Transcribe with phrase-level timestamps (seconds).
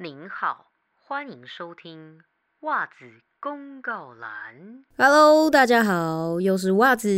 [0.00, 2.22] 您好，欢迎收听
[2.60, 4.28] 袜子公告栏。
[4.96, 7.08] Hello，大家好，又是袜子。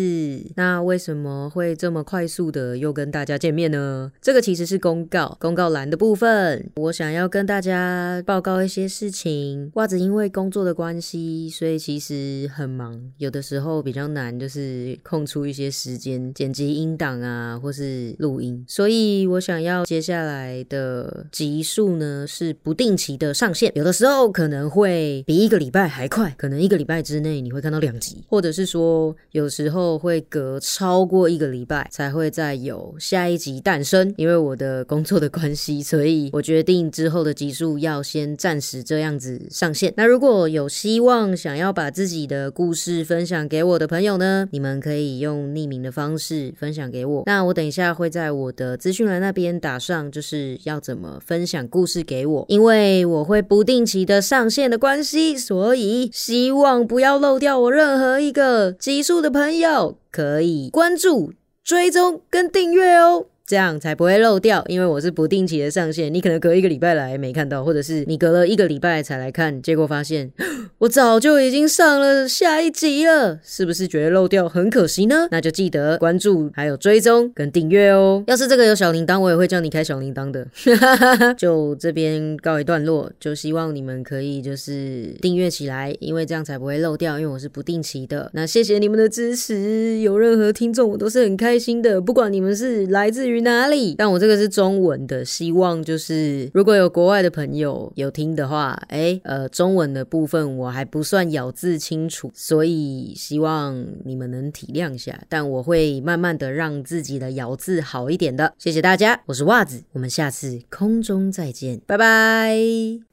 [0.55, 4.13] 那为什么会这么快速的又跟大家见面呢？
[4.21, 6.71] 这个其实是公告，公告栏的部分。
[6.77, 9.71] 我想要跟大家报告一些事情。
[9.77, 18.63] 袜子因为工作的关系，所以其实很忙，有的时候比较难，就是空出一些时间剪辑音档啊，或是录音。
[18.69, 34.13] 所以我想要接下来的集数呢是不定期的上线，有的时候可能会比一个礼拜还快，可能一个礼拜之内你会看到两集，或者是说有时候会隔超过一个礼拜才会再有下一集诞生。
[34.17, 39.95] 因为我的工作的关系，所以我决定之后的集数要先暂时这样子上线。
[39.97, 47.23] 那如果有希望想要把自己的故事分享给我的朋友呢，你们可以用匿名的方式分享给我。
[47.27, 61.33] 那我等一下会在我的资讯栏那边打上，就是要怎么分享故事给我，因为我会不定期的上线的关系，所以希望不要漏掉我任何一个集数的朋友，可以关注、
[61.65, 63.27] 追踪跟订阅哦。
[63.51, 70.31] 这样才不会漏掉，因为我是不定期的上线，你可能隔一个礼拜来没看到，或者是你隔了一个礼拜才来看，结果发现
[70.79, 75.27] 我早就已经上了下一集了，是不是觉得漏掉很可惜呢？
[75.33, 78.23] 那就记得关注、还有追踪跟订阅哦。
[78.29, 80.47] 要是这个有小铃铛，我也会叫你开小铃铛的。
[81.37, 88.31] 就这边告一段落，就希望你们可以就是订阅起来，因为这样才不会漏掉，因为我是不定期的。
[88.33, 93.95] 那谢谢你们的支持，有任何听众我都是很开心的，不管你们是来自于哪里？
[93.97, 105.21] 但我这个是中文的，希望就是如果有国外的朋友有听的话，哎，呃，中文的部分我还不算咬字清楚，所以希望你们能体谅一下。
[105.29, 108.53] 但我会慢慢的让自己的咬字好一点的。
[108.59, 112.57] 谢谢大家，我是袜子，我们下次空中再见，拜拜。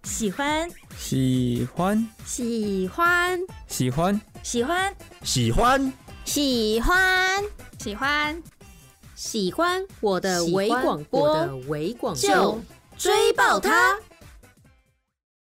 [0.03, 5.93] 喜欢，喜欢，喜欢，喜欢，喜欢，喜欢，
[6.25, 7.43] 喜欢，喜欢。
[7.79, 8.56] 喜欢
[9.17, 11.49] 喜欢我的微广播
[12.13, 12.61] 就
[12.99, 13.97] 追爆它！